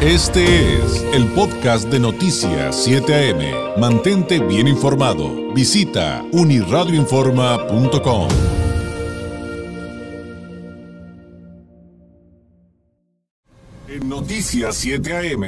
Este 0.00 0.76
es 0.76 1.02
el 1.12 1.26
podcast 1.32 1.88
de 1.88 1.98
Noticias 1.98 2.84
7 2.84 3.32
AM. 3.32 3.80
Mantente 3.80 4.38
bien 4.38 4.68
informado. 4.68 5.52
Visita 5.52 6.24
uniradioinforma.com. 6.30 8.28
En 13.88 14.08
Noticias 14.08 14.76
7 14.76 15.32
AM 15.32 15.42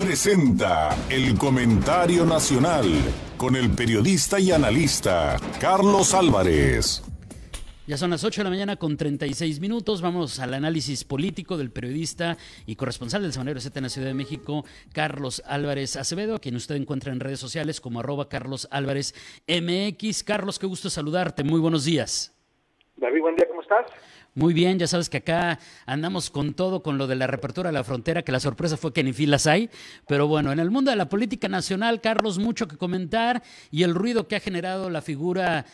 presenta 0.00 0.96
el 1.08 1.38
comentario 1.38 2.26
nacional 2.26 2.90
con 3.36 3.54
el 3.54 3.70
periodista 3.70 4.40
y 4.40 4.50
analista 4.50 5.36
Carlos 5.60 6.12
Álvarez. 6.12 7.04
Ya 7.90 7.96
son 7.96 8.10
las 8.10 8.22
8 8.22 8.42
de 8.42 8.44
la 8.44 8.50
mañana 8.50 8.76
con 8.76 8.96
36 8.96 9.58
minutos. 9.58 10.00
Vamos 10.00 10.38
al 10.38 10.54
análisis 10.54 11.02
político 11.02 11.56
del 11.56 11.72
periodista 11.72 12.36
y 12.64 12.76
corresponsal 12.76 13.22
del 13.22 13.32
Semanero 13.32 13.60
Z 13.60 13.76
en 13.76 13.82
la 13.82 13.88
Ciudad 13.88 14.06
de 14.06 14.14
México, 14.14 14.64
Carlos 14.92 15.42
Álvarez 15.44 15.96
Acevedo, 15.96 16.36
a 16.36 16.38
quien 16.38 16.54
usted 16.54 16.76
encuentra 16.76 17.12
en 17.12 17.18
redes 17.18 17.40
sociales 17.40 17.80
como 17.80 17.98
arroba 17.98 18.28
Carlos 18.28 18.68
Álvarez 18.70 19.12
MX. 19.48 20.22
Carlos, 20.22 20.60
qué 20.60 20.68
gusto 20.68 20.88
saludarte. 20.88 21.42
Muy 21.42 21.58
buenos 21.58 21.84
días. 21.84 22.32
David, 22.96 23.22
buen 23.22 23.34
día, 23.34 23.48
¿cómo 23.48 23.60
estás? 23.60 23.86
Muy 24.36 24.54
bien, 24.54 24.78
ya 24.78 24.86
sabes 24.86 25.10
que 25.10 25.16
acá 25.16 25.58
andamos 25.84 26.30
con 26.30 26.54
todo, 26.54 26.84
con 26.84 26.96
lo 26.96 27.08
de 27.08 27.16
la 27.16 27.26
reapertura 27.26 27.70
de 27.70 27.74
la 27.74 27.82
frontera, 27.82 28.22
que 28.22 28.30
la 28.30 28.38
sorpresa 28.38 28.76
fue 28.76 28.92
que 28.92 29.02
ni 29.02 29.12
filas 29.12 29.48
hay. 29.48 29.68
Pero 30.06 30.28
bueno, 30.28 30.52
en 30.52 30.60
el 30.60 30.70
mundo 30.70 30.92
de 30.92 30.96
la 30.96 31.08
política 31.08 31.48
nacional, 31.48 32.00
Carlos, 32.00 32.38
mucho 32.38 32.68
que 32.68 32.76
comentar 32.76 33.42
y 33.72 33.82
el 33.82 33.96
ruido 33.96 34.28
que 34.28 34.36
ha 34.36 34.40
generado 34.40 34.90
la 34.90 35.02
figura 35.02 35.66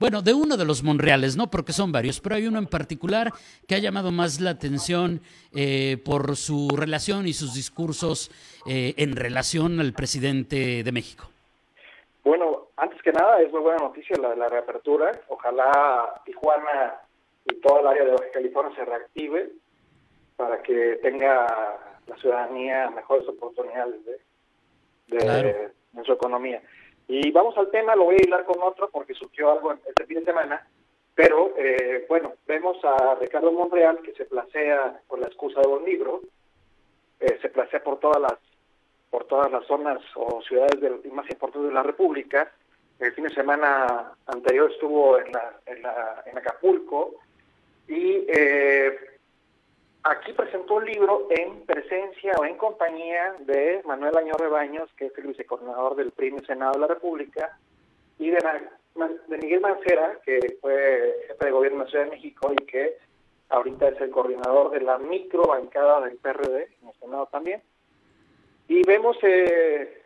bueno, 0.00 0.22
de 0.22 0.32
uno 0.32 0.56
de 0.56 0.64
los 0.64 0.82
Monreales, 0.82 1.36
¿no? 1.36 1.50
Porque 1.50 1.72
son 1.72 1.92
varios, 1.92 2.20
pero 2.20 2.34
hay 2.36 2.46
uno 2.46 2.58
en 2.58 2.66
particular 2.66 3.32
que 3.68 3.74
ha 3.74 3.78
llamado 3.78 4.10
más 4.10 4.40
la 4.40 4.50
atención 4.50 5.20
eh, 5.54 5.98
por 6.04 6.36
su 6.36 6.68
relación 6.74 7.28
y 7.28 7.34
sus 7.34 7.54
discursos 7.54 8.30
eh, 8.66 8.94
en 8.96 9.14
relación 9.14 9.78
al 9.78 9.92
presidente 9.92 10.82
de 10.82 10.90
México. 10.92 11.28
Bueno, 12.24 12.68
antes 12.76 13.00
que 13.02 13.12
nada, 13.12 13.42
es 13.42 13.52
muy 13.52 13.60
buena 13.60 13.78
noticia 13.78 14.16
la, 14.16 14.34
la 14.34 14.48
reapertura. 14.48 15.12
Ojalá 15.28 16.22
Tijuana 16.24 16.94
y 17.44 17.60
toda 17.60 17.80
el 17.80 17.86
área 17.88 18.04
de 18.04 18.10
Baja 18.12 18.30
California 18.32 18.74
se 18.74 18.84
reactive 18.86 19.50
para 20.36 20.62
que 20.62 20.98
tenga 21.02 21.46
la 22.06 22.16
ciudadanía 22.16 22.88
mejores 22.90 23.28
oportunidades 23.28 24.00
de, 25.08 25.72
de 25.92 26.04
su 26.04 26.12
economía. 26.12 26.62
Y 27.12 27.32
vamos 27.32 27.58
al 27.58 27.72
tema, 27.72 27.96
lo 27.96 28.04
voy 28.04 28.14
a 28.14 28.24
hilar 28.24 28.44
con 28.44 28.62
otro 28.62 28.88
porque 28.88 29.14
surgió 29.14 29.50
algo 29.50 29.72
este 29.72 30.06
fin 30.06 30.20
de 30.20 30.26
semana, 30.26 30.64
pero 31.12 31.52
eh, 31.58 32.06
bueno, 32.08 32.34
vemos 32.46 32.76
a 32.84 33.16
Ricardo 33.16 33.50
Monreal 33.50 33.98
que 34.00 34.12
se 34.12 34.26
placea 34.26 35.00
con 35.08 35.20
la 35.20 35.26
excusa 35.26 35.60
de 35.60 35.66
un 35.66 35.84
libro, 35.84 36.20
eh, 37.18 37.36
se 37.42 37.48
placea 37.48 37.82
por 37.82 37.98
todas 37.98 38.20
las 38.20 38.38
por 39.10 39.24
todas 39.24 39.50
las 39.50 39.66
zonas 39.66 39.98
o 40.14 40.40
ciudades 40.42 40.78
más 41.12 41.28
importantes 41.28 41.70
de 41.70 41.74
la 41.74 41.82
República. 41.82 42.52
El 43.00 43.12
fin 43.12 43.24
de 43.24 43.34
semana 43.34 44.12
anterior 44.26 44.70
estuvo 44.70 45.18
en, 45.18 45.32
la, 45.32 45.54
en, 45.66 45.82
la, 45.82 46.22
en 46.26 46.38
Acapulco 46.38 47.16
y 47.88 48.24
eh, 48.28 48.96
Aquí 50.02 50.32
presentó 50.32 50.74
un 50.74 50.86
libro 50.86 51.26
en 51.28 51.60
presencia 51.66 52.32
o 52.38 52.44
en 52.44 52.56
compañía 52.56 53.34
de 53.40 53.82
Manuel 53.84 54.16
Añor 54.16 54.48
Baños, 54.48 54.88
que 54.96 55.06
es 55.06 55.18
el 55.18 55.26
vicecoordinador 55.26 55.94
del 55.94 56.12
en 56.16 56.46
Senado 56.46 56.72
de 56.72 56.78
la 56.78 56.86
República, 56.86 57.58
y 58.18 58.30
de, 58.30 58.38
de 59.28 59.38
Miguel 59.38 59.60
Mancera, 59.60 60.18
que 60.24 60.56
fue 60.60 61.26
jefe 61.28 61.44
de 61.44 61.50
gobierno 61.50 61.78
de 61.78 61.84
la 61.84 61.90
Ciudad 61.90 62.04
de 62.06 62.10
México 62.12 62.50
y 62.52 62.64
que 62.64 62.96
ahorita 63.50 63.88
es 63.88 64.00
el 64.00 64.10
coordinador 64.10 64.70
de 64.70 64.80
la 64.80 64.96
microbancada 64.98 66.00
del 66.00 66.16
PRD 66.16 66.68
en 66.80 66.88
el 66.88 66.94
Senado 66.98 67.28
también. 67.30 67.62
Y 68.68 68.82
vemos 68.86 69.18
eh, 69.22 70.02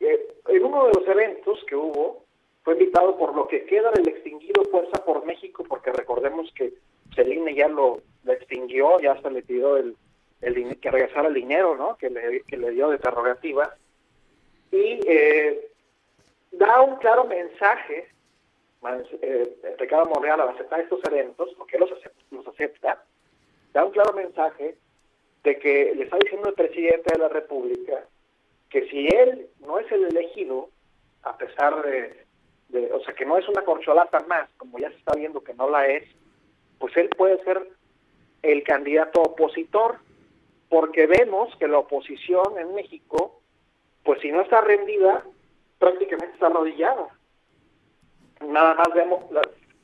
eh, 0.00 0.28
en 0.48 0.64
uno 0.64 0.86
de 0.86 0.92
los 0.92 1.08
eventos 1.08 1.62
que 1.68 1.76
hubo, 1.76 2.24
fue 2.64 2.74
invitado 2.74 3.16
por 3.16 3.36
lo 3.36 3.46
que 3.46 3.64
queda 3.64 3.92
del 3.92 4.08
extinguido 4.08 4.64
Fuerza 4.64 5.04
por 5.04 5.24
México, 5.24 5.64
porque 5.68 5.92
recordemos 5.92 6.50
que 6.52 6.74
Celine 7.16 7.54
ya 7.54 7.68
lo, 7.68 8.02
extinguió, 8.26 9.00
ya 9.00 9.20
se 9.20 9.30
le 9.30 9.42
pidió 9.42 9.76
el, 9.76 9.96
el, 10.42 10.78
que 10.78 10.90
regresara 10.90 11.28
el 11.28 11.34
dinero 11.34 11.76
¿no? 11.76 11.96
que, 11.96 12.10
le, 12.10 12.42
que 12.42 12.56
le 12.56 12.70
dio 12.70 12.90
de 12.90 12.98
prerrogativa. 12.98 13.74
Y 14.70 15.00
eh, 15.08 15.68
da 16.52 16.82
un 16.82 16.96
claro 16.96 17.24
mensaje, 17.24 18.08
eh, 19.22 19.76
Ricardo 19.78 20.06
Monreal, 20.06 20.40
al 20.40 20.50
aceptar 20.50 20.80
estos 20.80 21.00
eventos, 21.04 21.50
porque 21.56 21.78
los 21.78 21.90
acepta, 21.90 22.22
los 22.30 22.46
acepta, 22.46 23.04
da 23.72 23.84
un 23.84 23.92
claro 23.92 24.12
mensaje 24.12 24.76
de 25.42 25.58
que 25.58 25.94
le 25.94 26.04
está 26.04 26.18
diciendo 26.18 26.48
el 26.48 26.54
presidente 26.54 27.12
de 27.12 27.18
la 27.18 27.28
República 27.28 28.04
que 28.68 28.88
si 28.88 29.06
él 29.06 29.48
no 29.60 29.78
es 29.78 29.90
el 29.92 30.04
elegido, 30.04 30.68
a 31.22 31.36
pesar 31.36 31.82
de, 31.82 32.92
o 32.92 33.00
sea, 33.00 33.14
que 33.14 33.24
no 33.24 33.38
es 33.38 33.48
una 33.48 33.62
corcholata 33.62 34.20
más, 34.26 34.48
como 34.56 34.78
ya 34.78 34.90
se 34.90 34.96
está 34.96 35.14
viendo 35.14 35.42
que 35.42 35.54
no 35.54 35.70
la 35.70 35.86
es, 35.86 36.04
pues 36.86 36.98
él 36.98 37.08
puede 37.18 37.42
ser 37.42 37.68
el 38.42 38.62
candidato 38.62 39.20
opositor, 39.20 39.96
porque 40.68 41.08
vemos 41.08 41.52
que 41.56 41.66
la 41.66 41.78
oposición 41.78 42.60
en 42.60 42.76
México, 42.76 43.40
pues 44.04 44.20
si 44.20 44.30
no 44.30 44.42
está 44.42 44.60
rendida, 44.60 45.24
prácticamente 45.80 46.34
está 46.34 46.46
arrodillada. 46.46 47.08
Nada 48.40 48.74
más 48.74 48.86
vemos, 48.94 49.24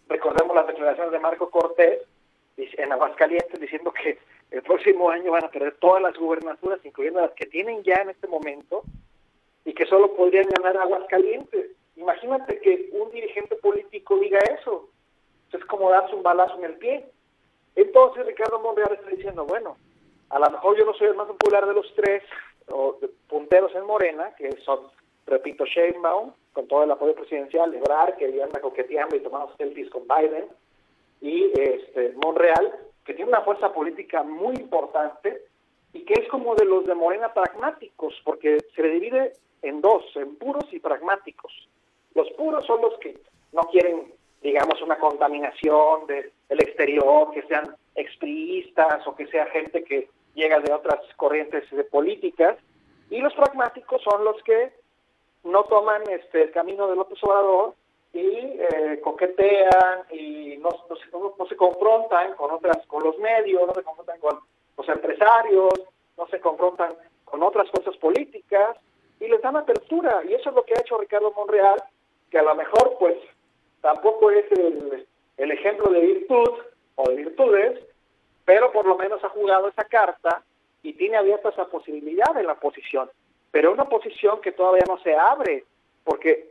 recordemos 0.08 0.54
las 0.54 0.68
declaraciones 0.68 1.10
de 1.10 1.18
Marco 1.18 1.50
Cortés 1.50 1.98
en 2.56 2.92
Aguascalientes 2.92 3.60
diciendo 3.60 3.92
que 3.92 4.20
el 4.52 4.62
próximo 4.62 5.10
año 5.10 5.32
van 5.32 5.46
a 5.46 5.50
perder 5.50 5.74
todas 5.80 6.02
las 6.02 6.16
gubernaturas, 6.16 6.78
incluyendo 6.84 7.20
las 7.20 7.32
que 7.32 7.46
tienen 7.46 7.82
ya 7.82 7.96
en 7.96 8.10
este 8.10 8.28
momento, 8.28 8.84
y 9.64 9.72
que 9.72 9.86
solo 9.86 10.14
podrían 10.14 10.46
ganar 10.50 10.76
Aguascalientes. 10.76 11.72
Imagínate 11.96 12.60
que 12.60 12.90
un 12.92 13.10
dirigente 13.10 13.56
político 13.56 14.20
diga 14.20 14.38
eso 14.38 14.88
es 15.58 15.64
como 15.66 15.90
darse 15.90 16.11
balazo 16.22 16.56
en 16.58 16.64
el 16.64 16.74
pie. 16.74 17.04
Entonces 17.74 18.26
Ricardo 18.26 18.58
Monreal 18.60 18.92
está 18.92 19.10
diciendo, 19.10 19.44
bueno, 19.44 19.76
a 20.30 20.38
lo 20.38 20.50
mejor 20.50 20.78
yo 20.78 20.84
no 20.84 20.94
soy 20.94 21.08
el 21.08 21.14
más 21.14 21.26
popular 21.26 21.66
de 21.66 21.74
los 21.74 21.92
tres 21.94 22.22
punteros 23.28 23.74
en 23.74 23.84
Morena, 23.84 24.34
que 24.36 24.50
son, 24.64 24.80
repito, 25.26 25.64
Sheinbaum, 25.64 26.32
con 26.52 26.68
todo 26.68 26.84
el 26.84 26.90
apoyo 26.90 27.14
presidencial, 27.14 27.74
Ebrard, 27.74 28.16
que 28.16 28.32
ya 28.32 28.44
anda 28.44 28.60
coqueteando 28.60 29.16
y 29.16 29.20
tomando 29.20 29.54
selfies 29.56 29.90
con 29.90 30.02
Biden, 30.06 30.46
y 31.20 31.50
este 31.58 32.14
Monreal, 32.24 32.72
que 33.04 33.14
tiene 33.14 33.30
una 33.30 33.42
fuerza 33.42 33.72
política 33.72 34.22
muy 34.22 34.54
importante 34.56 35.44
y 35.92 36.04
que 36.04 36.14
es 36.14 36.28
como 36.28 36.54
de 36.54 36.64
los 36.64 36.86
de 36.86 36.94
Morena 36.94 37.32
pragmáticos, 37.32 38.14
porque 38.24 38.58
se 38.74 38.82
le 38.82 38.90
divide 38.90 39.32
en 39.62 39.80
dos, 39.80 40.04
en 40.16 40.36
puros 40.36 40.64
y 40.72 40.78
pragmáticos. 40.78 41.52
Los 42.14 42.30
puros 42.32 42.64
son 42.66 42.80
los 42.80 42.98
que 42.98 43.18
no 43.52 43.62
quieren 43.62 44.12
digamos, 44.42 44.80
una 44.82 44.98
contaminación 44.98 46.06
del 46.06 46.60
exterior, 46.60 47.30
que 47.32 47.42
sean 47.42 47.76
expriistas 47.94 49.06
o 49.06 49.14
que 49.14 49.26
sea 49.28 49.46
gente 49.46 49.84
que 49.84 50.08
llega 50.34 50.58
de 50.60 50.72
otras 50.72 51.00
corrientes 51.16 51.70
de 51.70 51.84
políticas, 51.84 52.56
y 53.10 53.18
los 53.18 53.34
pragmáticos 53.34 54.02
son 54.02 54.24
los 54.24 54.42
que 54.42 54.72
no 55.44 55.64
toman 55.64 56.02
este 56.08 56.44
el 56.44 56.50
camino 56.50 56.86
del 56.86 56.96
López 56.96 57.18
Obrador 57.22 57.74
y 58.12 58.20
eh, 58.20 59.00
coquetean 59.02 60.04
y 60.10 60.56
no, 60.58 60.70
no, 61.12 61.34
no, 61.38 61.46
se 61.46 61.56
confrontan 61.56 62.34
con 62.34 62.50
otras 62.50 62.86
con 62.86 63.02
los 63.02 63.18
medios, 63.18 63.66
no 63.66 63.74
se 63.74 63.82
confrontan 63.82 64.20
con 64.20 64.38
los 64.76 64.88
empresarios, 64.88 65.72
no 66.16 66.26
se 66.28 66.40
confrontan 66.40 66.94
con 67.24 67.42
otras 67.42 67.70
fuerzas 67.70 67.96
políticas 67.96 68.76
y 69.20 69.28
les 69.28 69.40
dan 69.40 69.56
apertura. 69.56 70.22
Y 70.28 70.34
eso 70.34 70.50
es 70.50 70.54
lo 70.54 70.64
que 70.64 70.74
ha 70.74 70.80
hecho 70.80 70.98
Ricardo 70.98 71.32
Monreal, 71.32 71.82
que 72.30 72.38
a 72.38 72.42
lo 72.42 72.54
mejor 72.54 72.96
pues 72.98 73.16
tampoco 73.82 74.30
es 74.30 74.46
el, 74.52 75.50
ejemplo 75.50 75.90
de 75.90 76.00
virtud 76.00 76.48
o 76.94 77.10
de 77.10 77.16
virtudes, 77.16 77.80
pero 78.46 78.72
por 78.72 78.86
lo 78.86 78.96
menos 78.96 79.22
ha 79.22 79.28
jugado 79.28 79.68
esa 79.68 79.84
carta 79.84 80.42
y 80.82 80.94
tiene 80.94 81.18
abierta 81.18 81.50
esa 81.50 81.66
posibilidad 81.66 82.34
en 82.38 82.46
la 82.46 82.54
posición. 82.54 83.10
Pero 83.50 83.72
una 83.72 83.84
posición 83.84 84.40
que 84.40 84.52
todavía 84.52 84.84
no 84.88 84.98
se 85.00 85.14
abre, 85.14 85.64
porque 86.04 86.48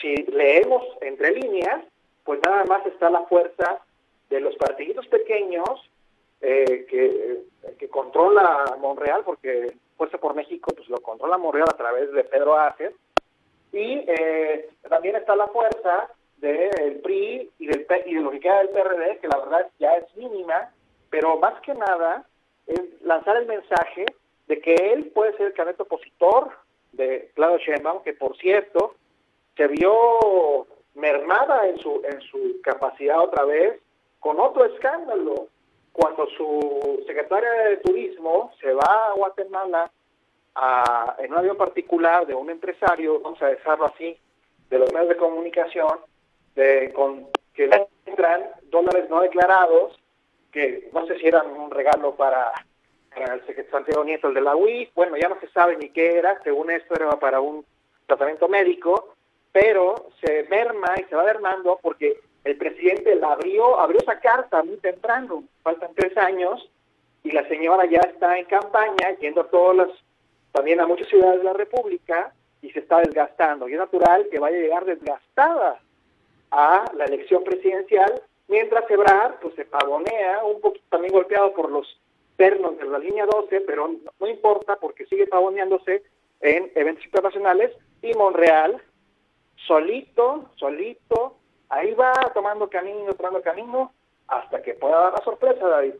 si 0.00 0.14
leemos 0.24 0.84
entre 1.00 1.32
líneas, 1.32 1.82
pues 2.24 2.40
nada 2.44 2.64
más 2.64 2.84
está 2.86 3.08
la 3.08 3.22
fuerza 3.22 3.80
de 4.28 4.40
los 4.40 4.54
partiditos 4.56 5.06
pequeños 5.06 5.90
eh, 6.40 6.86
que, 6.88 7.88
controla 7.88 8.76
Monreal, 8.78 9.22
porque 9.24 9.72
Fuerza 9.96 10.18
por 10.18 10.34
México 10.34 10.70
pues 10.76 10.88
lo 10.88 10.98
controla 10.98 11.38
Monreal 11.38 11.68
a 11.72 11.76
través 11.76 12.12
de 12.12 12.22
Pedro 12.24 12.56
Ángel, 12.56 12.94
y 13.72 14.04
eh, 14.06 14.68
también 14.88 15.16
está 15.16 15.34
la 15.34 15.48
fuerza 15.48 16.08
del 16.40 17.00
PRI 17.00 17.50
y, 17.58 17.66
del, 17.66 17.86
y 18.06 18.14
de 18.14 18.20
lo 18.20 18.30
que 18.30 18.40
queda 18.40 18.58
del 18.58 18.70
PRD, 18.70 19.18
que 19.18 19.28
la 19.28 19.38
verdad 19.38 19.70
ya 19.78 19.96
es 19.96 20.16
mínima, 20.16 20.70
pero 21.10 21.38
más 21.38 21.60
que 21.62 21.74
nada 21.74 22.24
es 22.66 22.80
lanzar 23.02 23.36
el 23.36 23.46
mensaje 23.46 24.04
de 24.46 24.60
que 24.60 24.74
él 24.74 25.10
puede 25.14 25.36
ser 25.36 25.48
el 25.48 25.52
candidato 25.54 25.84
opositor 25.84 26.50
de 26.92 27.30
Claudio 27.34 27.58
Sheinbaum, 27.58 28.02
que 28.02 28.14
por 28.14 28.36
cierto 28.36 28.94
se 29.56 29.66
vio 29.68 30.66
mermada 30.94 31.68
en 31.68 31.78
su 31.78 32.02
en 32.04 32.20
su 32.22 32.60
capacidad 32.62 33.20
otra 33.20 33.44
vez 33.44 33.80
con 34.20 34.38
otro 34.40 34.64
escándalo. 34.64 35.48
Cuando 35.92 36.28
su 36.28 37.02
secretaria 37.06 37.50
de 37.50 37.76
Turismo 37.78 38.52
se 38.60 38.72
va 38.72 39.08
a 39.08 39.14
Guatemala 39.14 39.90
a, 40.54 41.16
en 41.18 41.32
un 41.32 41.38
avión 41.38 41.56
particular 41.56 42.24
de 42.24 42.34
un 42.34 42.50
empresario, 42.50 43.20
vamos 43.20 43.42
a 43.42 43.48
dejarlo 43.48 43.86
así, 43.86 44.16
de 44.70 44.78
los 44.78 44.92
medios 44.92 45.08
de 45.08 45.16
comunicación, 45.16 45.98
de, 46.58 46.92
con 46.92 47.28
que 47.54 47.70
entran 48.04 48.42
dólares 48.64 49.08
no 49.08 49.20
declarados, 49.20 49.98
que 50.52 50.90
no 50.92 51.06
sé 51.06 51.18
si 51.18 51.26
eran 51.26 51.46
un 51.50 51.70
regalo 51.70 52.14
para, 52.16 52.52
el 53.16 53.40
secretario 53.46 53.70
Santiago 53.70 54.04
Nieto, 54.04 54.28
el 54.28 54.34
de 54.34 54.40
la 54.40 54.56
UIF, 54.56 54.90
bueno, 54.94 55.16
ya 55.16 55.28
no 55.28 55.38
se 55.40 55.48
sabe 55.48 55.76
ni 55.76 55.90
qué 55.90 56.18
era, 56.18 56.40
según 56.42 56.70
esto 56.70 56.94
era 56.94 57.10
para 57.18 57.40
un 57.40 57.64
tratamiento 58.06 58.48
médico, 58.48 59.14
pero 59.52 60.10
se 60.20 60.46
merma 60.50 60.94
y 60.98 61.04
se 61.04 61.16
va 61.16 61.24
mermando 61.24 61.78
porque 61.80 62.20
el 62.44 62.56
presidente 62.56 63.14
la 63.14 63.32
abrió, 63.32 63.78
abrió 63.78 64.00
esa 64.00 64.18
carta 64.20 64.62
muy 64.62 64.76
temprano, 64.78 65.44
faltan 65.62 65.90
tres 65.94 66.16
años, 66.16 66.68
y 67.22 67.30
la 67.32 67.46
señora 67.48 67.84
ya 67.86 68.00
está 68.00 68.38
en 68.38 68.46
campaña, 68.46 69.16
yendo 69.20 69.42
a 69.42 69.48
todas 69.48 69.76
las, 69.76 69.88
también 70.52 70.80
a 70.80 70.86
muchas 70.86 71.08
ciudades 71.08 71.38
de 71.38 71.44
la 71.44 71.52
República, 71.52 72.32
y 72.62 72.70
se 72.70 72.80
está 72.80 72.98
desgastando. 72.98 73.68
Y 73.68 73.74
es 73.74 73.78
natural 73.78 74.26
que 74.30 74.38
vaya 74.38 74.56
a 74.56 74.60
llegar 74.60 74.84
desgastada 74.84 75.80
a 76.50 76.84
la 76.94 77.04
elección 77.04 77.44
presidencial, 77.44 78.22
mientras 78.48 78.90
Ebrard 78.90 79.40
pues 79.40 79.54
se 79.54 79.64
pavonea, 79.64 80.44
un 80.44 80.60
poquito 80.60 80.84
también 80.88 81.12
golpeado 81.12 81.52
por 81.52 81.70
los 81.70 82.00
pernos 82.36 82.78
de 82.78 82.84
la 82.86 82.98
línea 82.98 83.26
12, 83.26 83.62
pero 83.62 83.90
no, 84.20 84.26
importa 84.26 84.76
porque 84.76 85.06
sigue 85.06 85.26
pavoneándose 85.26 86.02
en 86.40 86.70
eventos 86.74 87.04
internacionales, 87.04 87.72
y 88.00 88.14
Monreal, 88.14 88.80
solito, 89.66 90.50
solito, 90.54 91.36
ahí 91.68 91.94
va 91.94 92.12
tomando 92.32 92.70
camino, 92.70 93.12
tomando 93.14 93.42
camino, 93.42 93.92
hasta 94.28 94.62
que 94.62 94.74
pueda 94.74 95.00
dar 95.00 95.12
la 95.14 95.24
sorpresa, 95.24 95.66
David. 95.66 95.94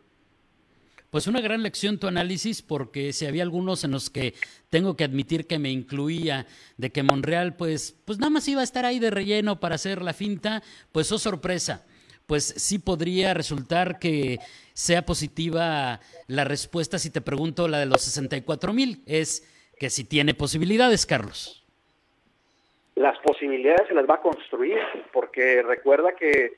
Pues 1.11 1.25
una 1.25 1.41
gran 1.41 1.63
lección 1.63 1.97
tu 1.97 2.05
análisis, 2.05 2.61
porque 2.61 3.13
si 3.13 3.25
había 3.25 3.41
algunos 3.41 3.83
en 3.83 3.91
los 3.91 4.11
que 4.11 4.35
tengo 4.69 4.95
que 4.95 5.03
admitir 5.03 5.47
que 5.47 5.57
me 5.57 5.71
incluía, 5.71 6.45
de 6.77 6.91
que 6.91 7.01
Monreal, 7.01 7.55
pues, 7.55 7.99
pues 8.05 8.19
nada 8.19 8.29
más 8.29 8.47
iba 8.47 8.61
a 8.61 8.63
estar 8.63 8.85
ahí 8.85 8.99
de 8.99 9.09
relleno 9.09 9.59
para 9.59 9.75
hacer 9.75 10.03
la 10.03 10.13
finta, 10.13 10.61
pues 10.91 11.11
oh 11.11 11.17
sorpresa. 11.17 11.85
Pues 12.27 12.43
sí 12.45 12.77
podría 12.77 13.33
resultar 13.33 13.97
que 13.97 14.37
sea 14.73 15.03
positiva 15.03 15.99
la 16.27 16.43
respuesta 16.43 16.99
si 16.99 17.09
te 17.09 17.21
pregunto 17.21 17.67
la 17.67 17.79
de 17.79 17.87
los 17.87 18.01
64 18.01 18.71
mil. 18.71 19.01
Es 19.07 19.43
que 19.79 19.89
si 19.89 20.03
tiene 20.03 20.35
posibilidades, 20.35 21.07
Carlos. 21.07 21.65
Las 22.93 23.17
posibilidades 23.19 23.87
se 23.87 23.95
las 23.95 24.07
va 24.07 24.15
a 24.15 24.21
construir, 24.21 24.77
porque 25.11 25.63
recuerda 25.63 26.11
que 26.13 26.53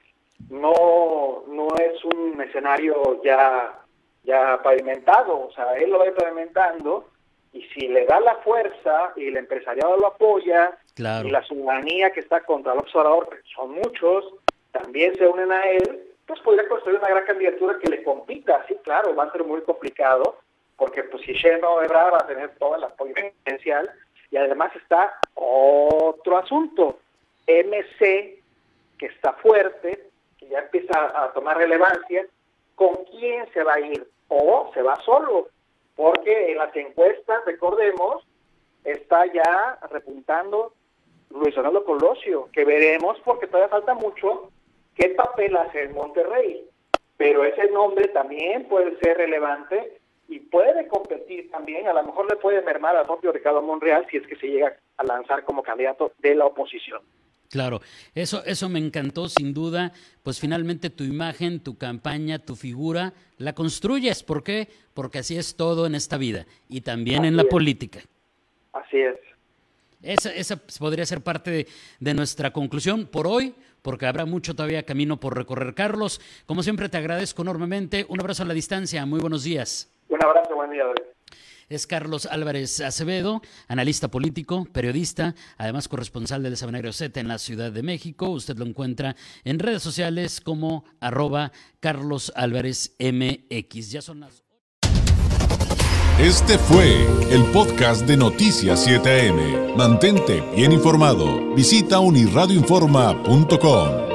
no, 0.50 1.45
no 1.48 1.68
es 1.77 2.03
un 2.03 2.42
escenario 2.42 3.21
ya 3.24 3.81
ya 4.24 4.62
pavimentado, 4.64 5.48
o 5.48 5.52
sea, 5.52 5.74
él 5.74 5.90
lo 5.90 6.00
va 6.00 6.06
pavimentando 6.16 7.10
y 7.54 7.64
si 7.64 7.88
le 7.88 8.06
da 8.06 8.20
la 8.20 8.36
fuerza 8.38 9.14
y 9.16 9.28
el 9.28 9.38
empresariado 9.38 9.98
lo 9.98 10.08
apoya 10.08 10.78
y 10.98 11.30
la 11.30 11.44
ciudadanía 11.44 12.12
que 12.12 12.20
está 12.20 12.42
contra 12.42 12.74
el 12.74 12.80
observador, 12.80 13.30
que 13.30 13.38
son 13.56 13.72
muchos, 13.72 14.26
también 14.72 15.16
se 15.16 15.28
unen 15.28 15.52
a 15.52 15.64
él, 15.64 16.02
pues 16.26 16.40
podría 16.42 16.68
construir 16.68 17.00
una 17.00 17.10
gran 17.10 17.26
candidatura 17.26 17.78
que 17.80 17.90
le 17.90 18.04
compita, 18.04 18.64
sí, 18.68 18.78
claro, 18.84 19.16
va 19.16 19.24
a 19.24 19.32
ser 19.32 19.44
muy 19.44 19.62
complicado, 19.62 20.38
porque 20.78 21.04
pues 21.04 21.24
si 21.24 21.34
Sheinbaum 21.34 21.84
Ebrard 21.84 22.14
va 22.14 22.18
a 22.20 22.28
tener 22.28 22.50
todo 22.58 22.76
el 22.76 22.84
apoyo 22.84 23.14
potencial 23.14 23.90
y 24.30 24.38
además 24.38 24.72
está 24.76 25.20
otro 25.34 26.38
asunto, 26.38 27.00
MC, 27.48 28.40
que 28.98 29.06
está 29.08 29.34
fuerte, 29.34 30.08
que 30.38 30.48
ya 30.48 30.60
empieza 30.60 31.24
a 31.24 31.34
tomar 31.34 31.58
relevancia, 31.58 32.26
se 33.54 33.64
va 33.64 33.74
a 33.76 33.80
ir 33.80 34.08
o 34.28 34.72
se 34.74 34.82
va 34.82 34.96
solo, 35.04 35.50
porque 35.96 36.52
en 36.52 36.58
las 36.58 36.76
encuestas, 36.76 37.44
recordemos, 37.46 38.26
está 38.84 39.26
ya 39.28 39.78
repuntando 39.92 40.74
Luis 41.30 41.54
Fernando 41.54 41.84
Colosio, 41.86 42.50
que 42.52 42.66
veremos 42.66 43.20
porque 43.24 43.48
todavía 43.48 43.70
falta 43.70 43.94
mucho 43.94 44.50
qué 44.96 45.10
papel 45.10 45.56
hace 45.58 45.84
en 45.84 45.94
Monterrey, 45.94 46.66
pero 47.18 47.44
ese 47.44 47.70
nombre 47.72 48.08
también 48.10 48.68
puede 48.68 48.98
ser 49.00 49.18
relevante 49.18 50.00
y 50.28 50.40
puede 50.40 50.88
competir 50.88 51.52
también, 51.52 51.88
a 51.88 51.94
lo 51.94 52.04
mejor 52.04 52.30
le 52.30 52.38
puede 52.38 52.62
mermar 52.62 52.96
al 52.96 53.06
propio 53.06 53.32
Ricardo 53.32 53.62
Monreal 53.62 54.08
si 54.10 54.18
es 54.18 54.28
que 54.28 54.38
se 54.38 54.48
llega 54.48 54.76
a 54.98 55.04
lanzar 55.04 55.44
como 55.44 55.62
candidato 55.62 56.14
de 56.20 56.36
la 56.36 56.46
oposición. 56.46 57.02
Claro, 57.51 57.81
eso, 58.15 58.44
eso 58.45 58.69
me 58.69 58.80
encantó 58.80 59.27
sin 59.27 59.53
duda, 59.53 59.92
pues 60.24 60.39
finalmente 60.39 60.89
tu 60.89 61.03
imagen, 61.03 61.59
tu 61.59 61.77
campaña, 61.77 62.39
tu 62.39 62.56
figura, 62.56 63.13
la 63.38 63.53
construyes. 63.53 64.24
¿Por 64.24 64.42
qué? 64.42 64.69
Porque 64.94 65.19
así 65.19 65.38
es 65.38 65.57
todo 65.57 65.86
en 65.86 65.94
esta 65.94 66.18
vida 66.18 66.45
y 66.69 66.80
también 66.80 67.25
en 67.25 67.36
la 67.36 67.44
política. 67.44 68.00
Así 68.71 68.98
es. 69.00 69.18
Esa, 70.01 70.33
esa 70.33 70.56
podría 70.80 71.06
ser 71.06 71.21
parte 71.21 71.51
de, 71.51 71.68
de, 72.00 72.13
nuestra 72.13 72.51
conclusión 72.51 73.06
por 73.06 73.27
hoy, 73.27 73.53
porque 73.81 74.06
habrá 74.06 74.25
mucho 74.25 74.56
todavía 74.56 74.83
camino 74.83 75.19
por 75.19 75.36
recorrer. 75.36 75.75
Carlos, 75.75 76.21
como 76.45 76.63
siempre 76.63 76.88
te 76.88 76.98
agradezco 76.98 77.42
enormemente. 77.42 78.06
Un 78.07 78.21
abrazo 78.21 78.44
a 78.44 78.45
la 78.45 78.53
distancia. 78.53 79.06
Muy 79.06 79.19
buenos 79.19 79.44
días. 79.44 79.92
Un 80.07 80.24
abrazo, 80.24 80.56
buen 80.56 80.71
día, 80.71 80.86
David 80.86 81.11
es 81.72 81.88
Carlos 81.88 82.26
Álvarez 82.26 82.82
Acevedo, 82.82 83.42
analista 83.68 84.10
político, 84.10 84.66
periodista, 84.66 85.36
además 85.58 85.88
corresponsal 85.88 86.44
del 86.44 86.58
Semanario 86.58 86.92
Z 86.92 87.20
en 87.20 87.28
la 87.28 87.40
Ciudad 87.40 87.72
de 87.72 87.82
México. 87.82 88.30
Usted 88.30 88.58
lo 88.58 88.66
encuentra 88.66 89.16
en 89.44 89.60
redes 89.60 89.82
sociales 89.82 90.42
como 90.42 90.84
arroba 91.00 91.52
Carlos 91.80 92.32
Álvarez 92.36 92.96
MX. 93.00 93.92
Ya 93.92 94.02
son 94.02 94.20
las... 94.20 94.44
Este 96.20 96.58
fue 96.58 97.08
el 97.32 97.46
podcast 97.52 98.06
de 98.06 98.18
Noticias 98.18 98.86
7am. 98.86 99.76
Mantente 99.76 100.44
bien 100.56 100.72
informado. 100.72 101.56
Visita 101.56 102.00
unirradioinforma.com. 102.00 104.11